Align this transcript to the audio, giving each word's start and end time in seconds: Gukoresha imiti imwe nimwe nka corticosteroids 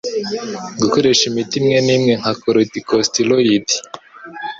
Gukoresha 0.81 1.23
imiti 1.31 1.53
imwe 1.61 1.77
nimwe 1.85 2.13
nka 2.19 2.31
corticosteroids 2.41 3.73